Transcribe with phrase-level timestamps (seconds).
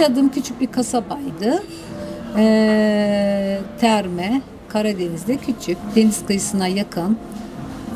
[0.00, 1.62] yaşadığım küçük bir kasabaydı.
[2.36, 7.18] Ee, Terme, Karadeniz'de küçük, deniz kıyısına yakın.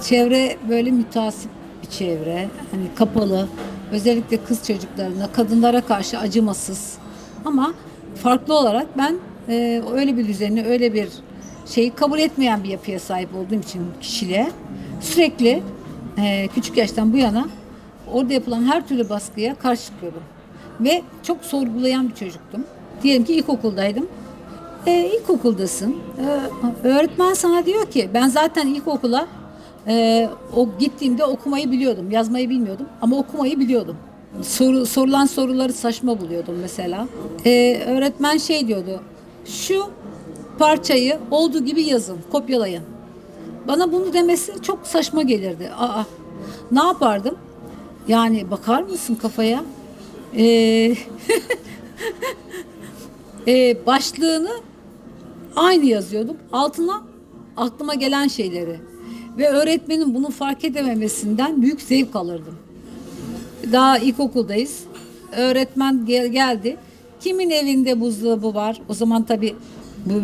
[0.03, 1.51] Çevre böyle mütasip
[1.83, 2.49] bir çevre.
[2.71, 3.49] Hani kapalı.
[3.93, 6.99] Özellikle kız çocuklarına, kadınlara karşı acımasız.
[7.45, 7.75] Ama
[8.23, 9.17] farklı olarak ben
[9.49, 11.09] e, öyle bir düzeni, öyle bir
[11.67, 14.51] şeyi kabul etmeyen bir yapıya sahip olduğum için kişiliğe
[15.01, 15.63] sürekli
[16.19, 17.49] e, küçük yaştan bu yana
[18.13, 20.23] orada yapılan her türlü baskıya karşı çıkıyordum.
[20.81, 22.65] Ve çok sorgulayan bir çocuktum.
[23.03, 24.07] Diyelim ki ilkokuldaydım.
[24.87, 25.97] E, ilkokuldasın.
[26.85, 29.27] E, öğretmen sana diyor ki ben zaten ilkokula
[29.87, 32.11] e, o gittiğimde okumayı biliyordum.
[32.11, 33.97] Yazmayı bilmiyordum ama okumayı biliyordum.
[34.43, 37.07] Soru, sorulan soruları saçma buluyordum mesela.
[37.47, 39.01] E, öğretmen şey diyordu.
[39.45, 39.87] Şu
[40.59, 42.83] parçayı olduğu gibi yazın, kopyalayın.
[43.69, 45.71] Bana bunu demesi çok saçma gelirdi.
[45.79, 46.03] Aa,
[46.73, 47.35] ne yapardım?
[48.09, 49.65] Yani bakar mısın kafaya?
[50.37, 50.45] Ee,
[53.49, 54.51] e, başlığını
[55.57, 56.37] aynı yazıyordum.
[56.53, 57.03] Altına
[57.57, 58.81] aklıma gelen şeyleri.
[59.39, 62.59] Ve öğretmenin bunu fark edememesinden büyük zevk alırdım.
[63.73, 64.81] Daha ilkokuldayız.
[65.37, 66.77] Öğretmen gel geldi.
[67.21, 68.81] Kimin evinde buzdolabı var?
[68.89, 69.55] O zaman tabii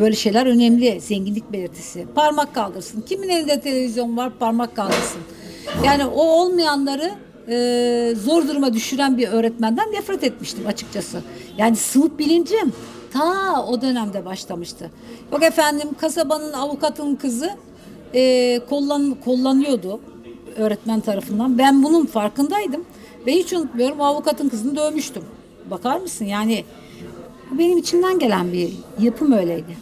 [0.00, 1.00] böyle şeyler önemli.
[1.00, 2.06] Zenginlik belirtisi.
[2.14, 3.04] Parmak kaldırsın.
[3.08, 4.32] Kimin elinde televizyon var?
[4.38, 5.20] Parmak kaldırsın.
[5.84, 7.14] Yani o olmayanları
[7.48, 11.22] e, zor duruma düşüren bir öğretmenden nefret etmiştim açıkçası.
[11.58, 12.72] Yani sınıf bilincim
[13.12, 14.90] ta o dönemde başlamıştı.
[15.32, 17.50] Yok efendim kasabanın avukatın kızı
[18.14, 20.00] e, kollan, kullanıyordu
[20.56, 21.58] öğretmen tarafından.
[21.58, 22.84] Ben bunun farkındaydım
[23.26, 25.22] ve hiç unutmuyorum avukatın kızını dövmüştüm.
[25.70, 26.64] Bakar mısın yani
[27.58, 29.76] benim içimden gelen bir yapım öyleydi.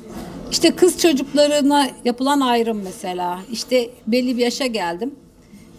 [0.51, 3.39] İşte kız çocuklarına yapılan ayrım mesela.
[3.53, 5.15] İşte belli bir yaşa geldim.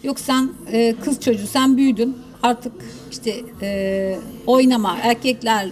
[0.04, 2.72] Yok sen e, kız çocuğu sen büyüdün artık
[3.10, 5.68] işte e, oynama erkekler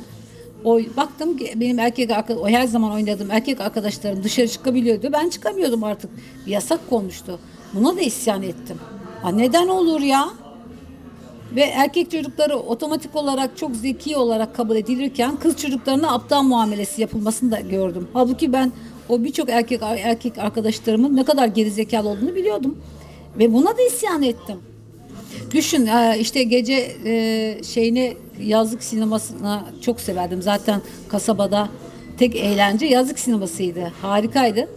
[0.64, 2.10] oy baktım ki benim erkek
[2.40, 5.08] o her zaman oynadığım erkek arkadaşlarım dışarı çıkabiliyordu.
[5.12, 6.10] Ben çıkamıyordum artık.
[6.46, 7.38] Yasak konmuştu.
[7.74, 8.78] Buna da isyan ettim.
[9.22, 10.28] Ha, neden olur ya?
[11.56, 17.50] Ve erkek çocukları otomatik olarak çok zeki olarak kabul edilirken kız çocuklarına aptal muamelesi yapılmasını
[17.50, 18.08] da gördüm.
[18.12, 18.72] Halbuki ben
[19.08, 22.78] o birçok erkek erkek arkadaşlarımın ne kadar gerizekalı olduğunu biliyordum.
[23.38, 24.56] Ve buna da isyan ettim.
[25.50, 30.42] Düşün e, işte gece e, şeyini yazlık sinemasına çok severdim.
[30.42, 31.68] Zaten kasabada
[32.18, 33.92] tek eğlence yazlık sinemasıydı.
[34.02, 34.68] Harikaydı.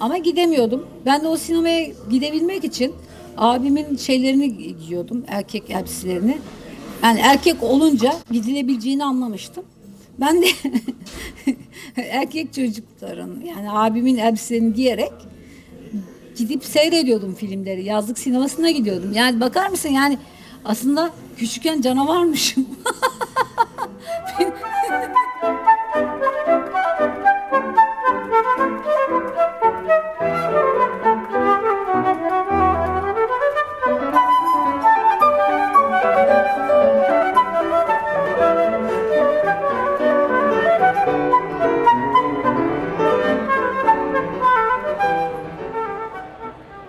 [0.00, 0.86] Ama gidemiyordum.
[1.06, 2.92] Ben de o sinemaya gidebilmek için
[3.36, 5.24] abimin şeylerini giyiyordum.
[5.28, 6.38] Erkek elbiselerini.
[7.02, 9.64] Yani erkek olunca gidilebileceğini anlamıştım.
[10.20, 10.46] Ben de
[11.96, 15.12] erkek çocukların yani abimin elbiselerini giyerek
[16.36, 17.84] gidip seyrediyordum filmleri.
[17.84, 19.12] Yazlık sinemasına gidiyordum.
[19.12, 20.18] Yani bakar mısın yani
[20.64, 22.66] aslında küçükken canavarmışım.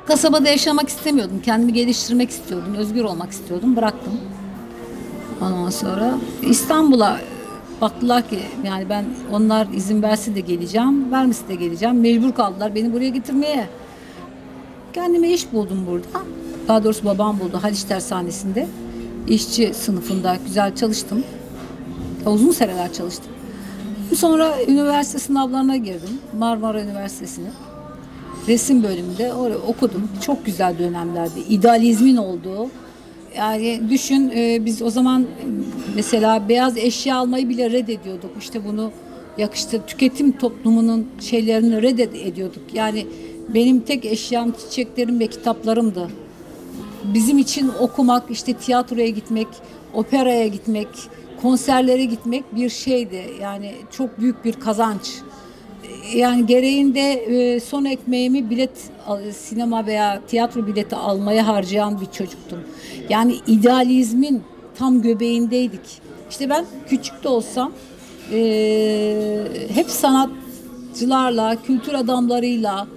[0.08, 1.41] Kasabada yaşamak istemiyordum.
[1.41, 2.75] Kendimi geliştirmek istiyordum.
[2.75, 3.75] Özgür olmak istiyordum.
[3.75, 4.14] Bıraktım.
[5.41, 7.20] Ondan sonra İstanbul'a
[7.82, 12.00] baktılar ki yani ben onlar izin verse de geleceğim, vermesi de geleceğim.
[12.00, 13.67] Mecbur kaldılar beni buraya getirmeye.
[14.94, 16.26] Kendime iş buldum burada.
[16.67, 18.67] Daha doğrusu babam buldu Haliç Tersanesi'nde.
[19.28, 21.23] İşçi sınıfında güzel çalıştım.
[22.26, 23.32] Uzun seneler çalıştım.
[24.16, 26.20] Sonra üniversite sınavlarına girdim.
[26.40, 27.50] Marmara Üniversitesi'ne
[28.47, 30.09] resim bölümünde orada okudum.
[30.22, 31.40] Çok güzel dönemlerdi.
[31.49, 32.69] İdealizmin olduğu.
[33.37, 35.25] Yani düşün e, biz o zaman
[35.95, 38.31] mesela beyaz eşya almayı bile reddediyorduk.
[38.40, 38.91] İşte bunu
[39.37, 42.73] yakıştı tüketim toplumunun şeylerini reddediyorduk.
[42.73, 43.07] Yani
[43.53, 46.09] benim tek eşyam çiçeklerim ve kitaplarımdı.
[47.13, 49.47] Bizim için okumak, işte tiyatroya gitmek,
[49.93, 50.87] operaya gitmek,
[51.41, 53.23] konserlere gitmek bir şeydi.
[53.41, 55.11] Yani çok büyük bir kazanç
[56.16, 58.91] yani gereğinde e, son ekmeğimi bilet
[59.35, 62.59] sinema veya tiyatro bileti almaya harcayan bir çocuktum.
[63.09, 64.44] Yani idealizmin
[64.78, 66.02] tam göbeğindeydik.
[66.29, 67.72] İşte ben küçük de olsam
[68.32, 72.88] e, hep sanatçılarla, kültür adamlarıyla,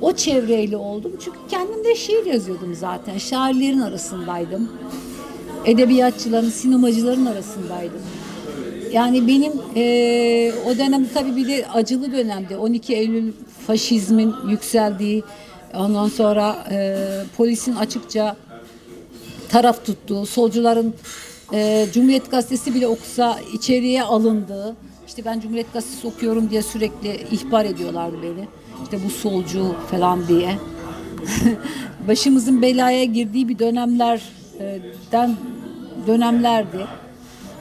[0.00, 1.12] o çevreyle oldum.
[1.24, 3.18] Çünkü kendim de şiir yazıyordum zaten.
[3.18, 4.70] Şairlerin arasındaydım.
[5.64, 8.00] Edebiyatçıların, sinemacıların arasındaydım.
[8.92, 12.56] Yani benim e, o dönem tabii bir de acılı dönemdi.
[12.56, 13.32] 12 Eylül
[13.66, 15.22] faşizmin yükseldiği,
[15.74, 16.96] ondan sonra e,
[17.36, 18.36] polisin açıkça
[19.48, 20.94] taraf tuttuğu, solcuların
[21.52, 27.64] e, Cumhuriyet Gazetesi bile okusa içeriye alındığı, işte ben Cumhuriyet Gazetesi okuyorum diye sürekli ihbar
[27.64, 28.48] ediyorlardı beni.
[28.82, 30.58] İşte bu solcu falan diye.
[32.08, 35.36] Başımızın belaya girdiği bir dönemlerden
[36.06, 36.86] dönemlerdi.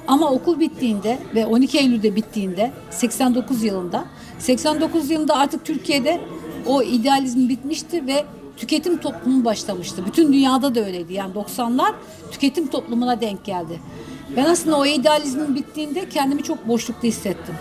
[0.07, 4.06] Ama okul bittiğinde ve 12 Eylül'de bittiğinde 89 yılında
[4.39, 6.21] 89 yılında artık Türkiye'de
[6.65, 8.25] o idealizm bitmişti ve
[8.57, 10.03] tüketim toplumu başlamıştı.
[10.06, 11.13] Bütün dünyada da öyleydi.
[11.13, 11.94] Yani 90'lar
[12.31, 13.80] tüketim toplumuna denk geldi.
[14.36, 17.56] Ben aslında o idealizmin bittiğinde kendimi çok boşlukta hissettim.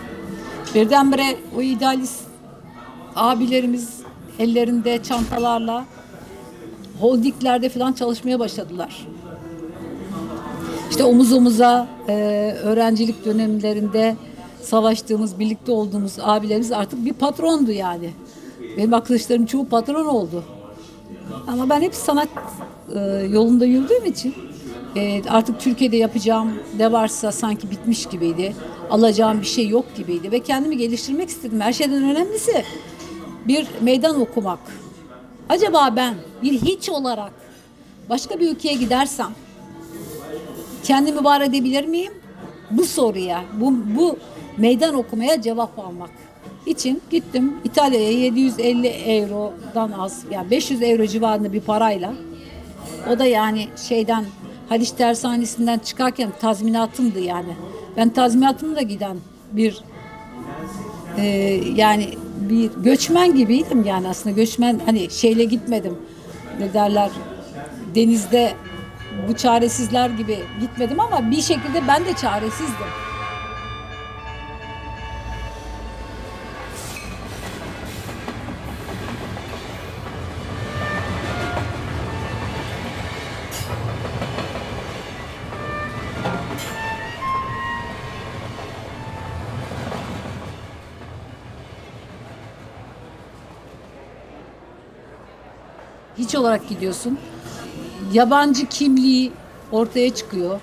[0.75, 2.20] Birdenbire o idealist
[3.16, 4.00] abilerimiz
[4.38, 5.84] ellerinde çantalarla
[7.00, 9.06] holdinglerde falan çalışmaya başladılar.
[10.90, 12.12] İşte omuz omuza e,
[12.62, 14.16] öğrencilik dönemlerinde
[14.62, 18.10] savaştığımız, birlikte olduğumuz abilerimiz artık bir patrondu yani.
[18.76, 20.44] Benim arkadaşlarım çoğu patron oldu.
[21.48, 22.28] Ama ben hep sanat
[22.94, 22.98] e,
[23.31, 24.34] yolunda yürüdüğüm için
[24.96, 28.54] e, artık Türkiye'de yapacağım ne varsa sanki bitmiş gibiydi.
[28.90, 31.60] Alacağım bir şey yok gibiydi ve kendimi geliştirmek istedim.
[31.60, 32.64] Her şeyden önemlisi
[33.48, 34.58] bir meydan okumak.
[35.48, 37.32] Acaba ben bir hiç olarak
[38.08, 39.31] başka bir ülkeye gidersem
[40.84, 42.12] kendimi var edebilir miyim?
[42.70, 44.16] Bu soruya, bu, bu
[44.56, 46.10] meydan okumaya cevap almak
[46.66, 47.54] için gittim.
[47.64, 52.12] İtalya'ya 750 eurodan az yani 500 euro civarında bir parayla.
[53.10, 54.24] O da yani şeyden
[54.68, 57.54] Haliç Tersanesi'nden çıkarken tazminatımdı yani.
[57.96, 59.16] Ben tazminatımla giden
[59.52, 59.84] bir
[61.18, 61.26] e,
[61.76, 62.08] yani
[62.40, 64.36] bir göçmen gibiydim yani aslında.
[64.36, 65.98] Göçmen hani şeyle gitmedim.
[66.60, 67.10] Ne derler?
[67.94, 68.52] Denizde
[69.30, 72.86] bu çaresizler gibi gitmedim ama bir şekilde ben de çaresizdim.
[96.18, 97.18] Hiç olarak gidiyorsun.
[98.12, 99.32] Yabancı kimliği
[99.72, 100.60] ortaya çıkıyor.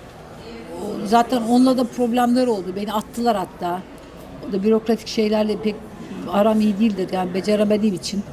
[1.06, 2.74] Zaten onunla da problemler oldu.
[2.76, 3.82] Beni attılar hatta.
[4.50, 5.76] O da bürokratik şeylerle pek
[6.32, 8.24] aram iyi değildir yani beceremediğim için.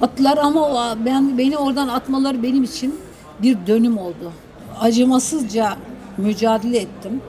[0.00, 3.00] Attılar ama ben beni oradan atmaları benim için
[3.42, 4.32] bir dönüm oldu.
[4.80, 5.76] Acımasızca
[6.16, 7.20] mücadele ettim.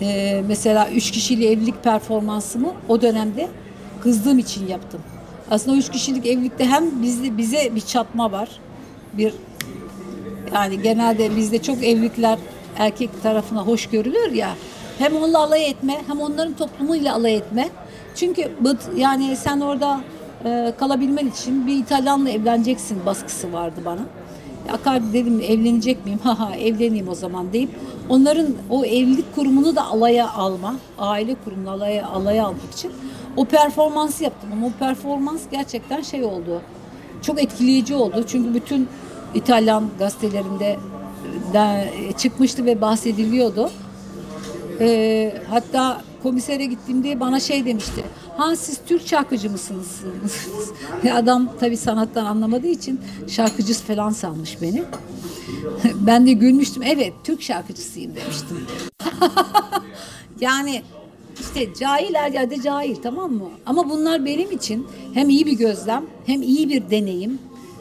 [0.00, 3.48] Ee, mesela üç kişiyle evlilik performansımı o dönemde
[4.00, 5.00] kızdığım için yaptım.
[5.50, 8.48] Aslında üç kişilik evlilikte hem bizde bize bir çatma var.
[9.12, 9.34] Bir
[10.54, 12.38] yani genelde bizde çok evlilikler
[12.76, 14.50] erkek tarafına hoş görülür ya.
[14.98, 17.68] Hem onunla alay etme, hem onların toplumuyla alay etme.
[18.14, 18.50] Çünkü
[18.96, 20.00] yani sen orada
[20.44, 24.00] e, kalabilmen için bir İtalyanla evleneceksin baskısı vardı bana.
[24.72, 26.18] Akar dedim evlenecek miyim?
[26.22, 27.70] Haha evleneyim o zaman deyip
[28.08, 32.92] onların o evlilik kurumunu da alaya alma, aile kurumunu alaya, alaya almak için
[33.36, 34.50] o performansı yaptım.
[34.52, 36.62] Ama o performans gerçekten şey oldu.
[37.22, 38.24] Çok etkileyici oldu.
[38.28, 38.88] Çünkü bütün
[39.34, 40.78] İtalyan gazetelerinde
[41.52, 43.70] de çıkmıştı ve bahsediliyordu.
[44.80, 48.04] E, hatta komisere gittiğimde bana şey demişti.
[48.36, 50.00] Ha siz Türk şarkıcı mısınız?
[51.12, 54.82] Adam tabii sanattan anlamadığı için şarkıcı falan sanmış beni.
[55.94, 56.82] ben de gülmüştüm.
[56.82, 58.66] Evet Türk şarkıcısıyım demiştim.
[60.40, 60.82] yani
[61.40, 63.48] işte cahil her yerde cahil tamam mı?
[63.66, 67.38] Ama bunlar benim için hem iyi bir gözlem hem iyi bir deneyim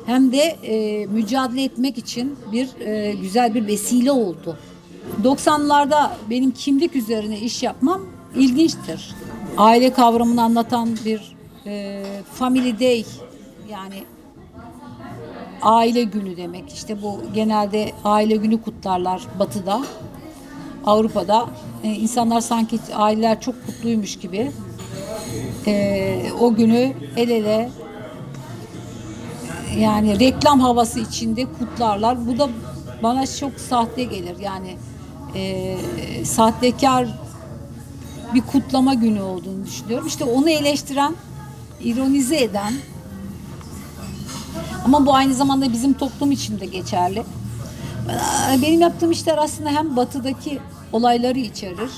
[0.08, 4.58] hem de e, mücadele etmek için bir e, güzel bir vesile oldu.
[5.24, 8.02] 90'larda benim kimlik üzerine iş yapmam
[8.36, 9.16] ilginçtir.
[9.58, 11.36] Aile kavramını anlatan bir
[11.66, 13.06] e, family day
[13.70, 14.04] yani
[15.62, 16.74] aile günü demek.
[16.74, 19.82] İşte bu genelde aile günü kutlarlar batıda.
[20.86, 21.50] Avrupa'da
[21.84, 24.52] e, insanlar sanki aileler çok mutluymuş gibi
[25.68, 27.70] e, o günü el ele
[29.80, 32.28] yani reklam havası içinde kutlarlar.
[32.28, 32.50] Bu da
[33.04, 34.40] bana çok sahte gelir.
[34.40, 34.78] Yani
[35.36, 35.76] e,
[36.26, 37.08] sahtekar
[38.34, 40.08] bir kutlama günü olduğunu düşünüyorum.
[40.08, 41.16] İşte onu eleştiren,
[41.84, 42.74] ironize eden
[44.86, 47.24] ama bu aynı zamanda bizim toplum için de geçerli.
[48.62, 50.60] Benim yaptığım işler aslında hem batıdaki
[50.94, 51.90] olayları içerir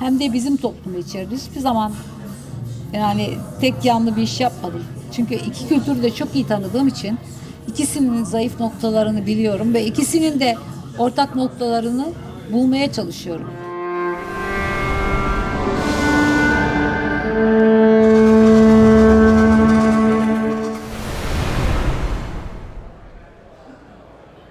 [0.00, 1.30] hem de bizim toplumu içerir.
[1.30, 1.92] Hiçbir zaman
[2.92, 4.84] yani tek yanlı bir iş yapmadım.
[5.12, 7.18] Çünkü iki kültürü de çok iyi tanıdığım için
[7.68, 10.56] ikisinin zayıf noktalarını biliyorum ve ikisinin de
[10.98, 12.06] ortak noktalarını
[12.52, 13.50] bulmaya çalışıyorum.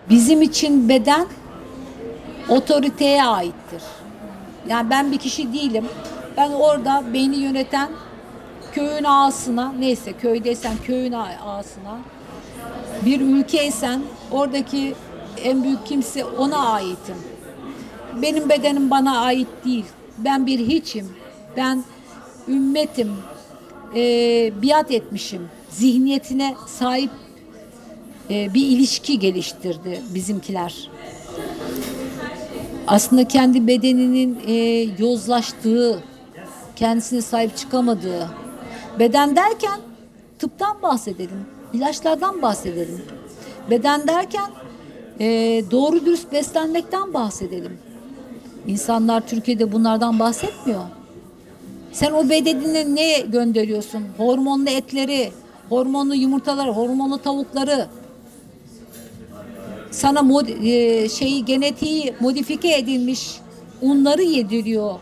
[0.09, 1.27] Bizim için beden
[2.49, 3.81] otoriteye aittir.
[4.69, 5.85] Yani ben bir kişi değilim.
[6.37, 7.89] Ben orada beni yöneten
[8.73, 11.99] köyün ağasına neyse köydeysen köyün ağasına
[13.05, 14.01] bir ülkeysen
[14.31, 14.95] oradaki
[15.43, 17.15] en büyük kimse ona aitim.
[18.21, 19.85] Benim bedenim bana ait değil.
[20.17, 21.09] Ben bir hiçim.
[21.57, 21.83] Ben
[22.47, 23.11] ümmetim.
[23.95, 24.01] E,
[24.61, 25.49] biat etmişim.
[25.69, 27.11] Zihniyetine sahip
[28.29, 30.89] e, bir ilişki geliştirdi bizimkiler.
[32.87, 34.53] Aslında kendi bedeninin e,
[35.03, 36.03] yozlaştığı,
[36.75, 38.40] kendisine sahip çıkamadığı.
[38.99, 39.79] Beden derken
[40.39, 43.01] tıptan bahsedelim, ilaçlardan bahsedelim.
[43.69, 44.51] Beden derken
[45.19, 45.25] e,
[45.71, 47.79] doğru dürüst beslenmekten bahsedelim.
[48.67, 50.81] İnsanlar Türkiye'de bunlardan bahsetmiyor.
[51.91, 54.03] Sen o bedenine ne gönderiyorsun?
[54.17, 55.31] Hormonlu etleri,
[55.69, 57.87] hormonlu yumurtaları, hormonlu tavukları.
[59.91, 63.39] Sana mod, e, şeyi genetiği modifike edilmiş
[63.81, 64.99] unları yediriyor.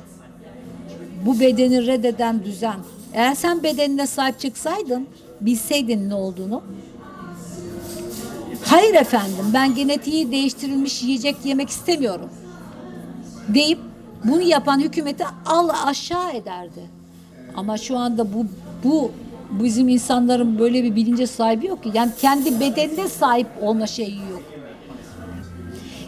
[1.25, 2.77] Bu bedeni reddeden düzen.
[3.13, 5.07] Eğer sen bedenine sahip çıksaydın,
[5.41, 6.61] bilseydin ne olduğunu.
[8.65, 12.29] Hayır efendim, ben genetiği değiştirilmiş yiyecek yemek istemiyorum.
[13.47, 13.79] Deyip
[14.23, 16.81] bunu yapan hükümeti al aşağı ederdi.
[17.55, 18.45] Ama şu anda bu
[18.83, 19.11] bu
[19.51, 21.91] bizim insanların böyle bir bilince sahibi yok ki.
[21.93, 24.43] Yani kendi bedenine sahip olma şeyi yok.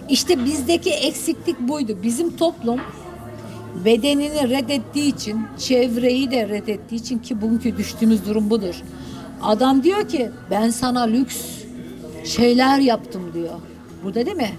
[0.10, 1.98] İşte bizdeki eksiklik buydu.
[2.03, 2.79] Bizim toplum
[3.85, 8.75] bedenini reddettiği için, çevreyi de reddettiği için ki bugünkü düştüğümüz durum budur.
[9.41, 11.37] Adam diyor ki ben sana lüks
[12.25, 13.53] şeyler yaptım diyor.
[14.03, 14.51] Burada değil mi?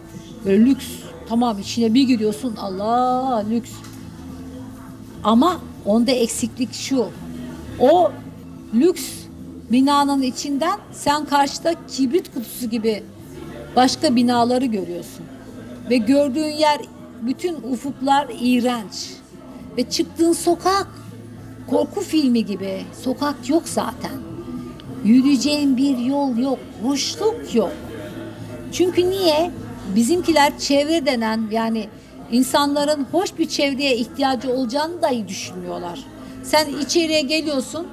[0.45, 0.87] Böyle lüks.
[1.28, 3.71] Tamam içine bir giriyorsun Allah lüks.
[5.25, 7.07] Ama onda eksiklik şu.
[7.81, 8.12] O
[8.75, 9.04] lüks
[9.73, 13.02] binanın içinden sen karşıda kibrit kutusu gibi
[13.76, 15.25] başka binaları görüyorsun.
[15.90, 16.81] Ve gördüğün yer
[17.26, 19.11] bütün ufuklar iğrenç.
[19.76, 20.87] Ve çıktığın sokak
[21.71, 22.83] korku filmi gibi.
[23.02, 24.12] Sokak yok zaten.
[25.05, 26.59] Yürüyeceğin bir yol yok.
[26.83, 27.73] Hoşluk yok.
[28.73, 29.50] Çünkü niye?
[29.97, 31.88] Bizimkiler çevre denen yani
[32.33, 36.00] insanların hoş bir çevreye ihtiyacı olacağını dahi düşünmüyorlar.
[36.43, 37.87] Sen içeriye geliyorsun,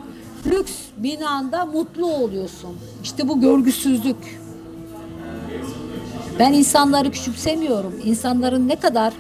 [0.46, 2.78] lüks binanda mutlu oluyorsun.
[3.04, 4.39] İşte bu görgüsüzlük.
[6.40, 7.94] Ben insanları küçümsemiyorum.
[8.04, 9.14] İnsanların ne kadar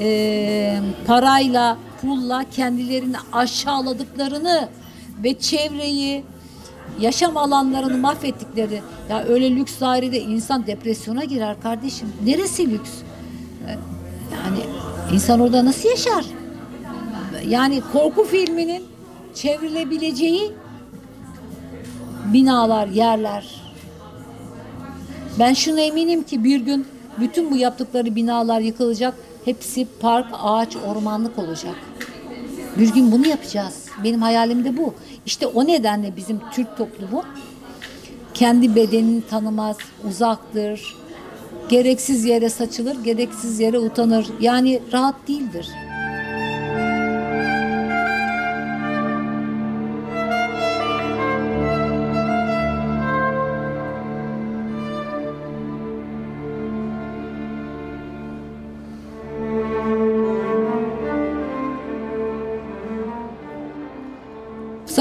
[0.00, 4.68] e, parayla, pulla kendilerini aşağıladıklarını
[5.22, 6.24] ve çevreyi,
[7.00, 8.82] yaşam alanlarını mahvettikleri.
[9.10, 12.12] Ya öyle lüks dairede insan depresyona girer kardeşim.
[12.24, 12.90] Neresi lüks?
[14.32, 14.58] Yani
[15.12, 16.24] insan orada nasıl yaşar?
[17.48, 18.82] Yani korku filminin
[19.34, 20.52] çevrilebileceği
[22.32, 23.63] binalar, yerler,
[25.38, 26.86] ben şuna eminim ki bir gün
[27.20, 29.14] bütün bu yaptıkları binalar yıkılacak.
[29.44, 31.74] Hepsi park, ağaç, ormanlık olacak.
[32.78, 33.84] Bir gün bunu yapacağız.
[34.04, 34.94] Benim hayalim de bu.
[35.26, 37.22] İşte o nedenle bizim Türk toplumu
[38.34, 39.76] kendi bedenini tanımaz,
[40.08, 40.96] uzaktır.
[41.68, 44.26] Gereksiz yere saçılır, gereksiz yere utanır.
[44.40, 45.68] Yani rahat değildir.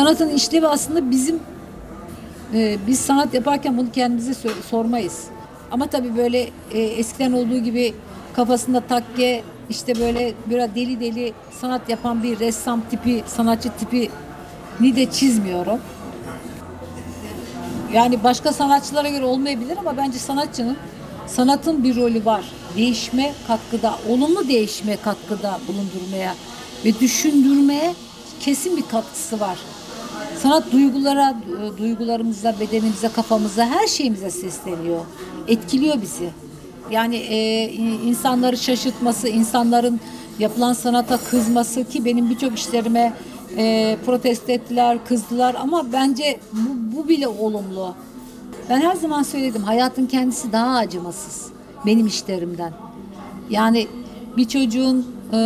[0.04, 1.40] Sanatın işlevi aslında bizim
[2.54, 4.34] e, biz sanat yaparken bunu kendimize
[4.70, 5.24] sormayız.
[5.72, 7.94] Ama tabii böyle e, eskiden olduğu gibi
[8.34, 14.10] kafasında takke işte böyle biraz deli deli sanat yapan bir ressam tipi, sanatçı tipi
[14.80, 15.80] ni de çizmiyorum.
[17.94, 20.78] Yani başka sanatçılara göre olmayabilir ama bence sanatçının
[21.28, 22.46] sanatın bir rolü var.
[22.78, 26.36] Değişme katkıda, olumlu değişme katkıda bulundurmaya
[26.86, 27.94] ve düşündürmeye
[28.40, 29.58] kesin bir katkısı var.
[30.44, 31.36] Sanat duygulara,
[31.78, 35.00] duygularımıza, bedenimize, kafamıza, her şeyimize sesleniyor.
[35.48, 36.30] Etkiliyor bizi.
[36.92, 37.70] Yani e,
[38.08, 40.00] insanları şaşırtması, insanların
[40.40, 43.14] yapılan sanata kızması ki benim birçok işlerime
[43.58, 47.96] e, protesto ettiler, kızdılar ama bence bu, bu bile olumlu.
[48.70, 51.52] Ben her zaman söyledim hayatın kendisi daha acımasız
[51.86, 52.74] benim işlerimden.
[53.50, 53.88] Yani
[54.38, 55.40] bir çocuğun e,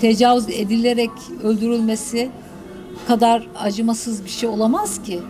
[0.00, 1.10] tecavüz edilerek
[1.42, 2.30] öldürülmesi
[3.10, 5.20] kadar acımasız bir şey olamaz ki.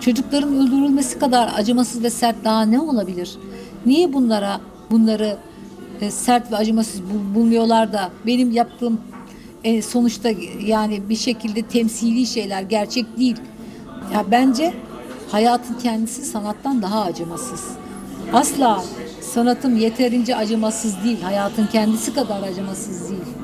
[0.00, 3.36] Çocukların öldürülmesi kadar acımasız ve sert daha ne olabilir?
[3.86, 5.36] Niye bunlara bunları
[6.00, 7.00] e, sert ve acımasız
[7.34, 9.00] bulmuyorlar da benim yaptığım
[9.64, 10.30] e, sonuçta
[10.64, 13.36] yani bir şekilde temsili şeyler gerçek değil.
[14.14, 14.74] Ya bence
[15.30, 17.64] hayatın kendisi sanattan daha acımasız.
[18.32, 18.84] Asla
[19.20, 21.22] sanatım yeterince acımasız değil.
[21.22, 23.37] Hayatın kendisi kadar acımasız değil.